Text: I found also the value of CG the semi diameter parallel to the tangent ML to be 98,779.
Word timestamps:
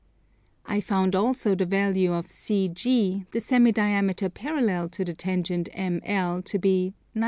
I 0.65 0.81
found 0.81 1.15
also 1.15 1.53
the 1.53 1.67
value 1.67 2.11
of 2.11 2.25
CG 2.25 3.27
the 3.29 3.39
semi 3.39 3.71
diameter 3.71 4.29
parallel 4.29 4.89
to 4.89 5.05
the 5.05 5.13
tangent 5.13 5.69
ML 5.77 6.43
to 6.43 6.57
be 6.57 6.95
98,779. 7.13 7.19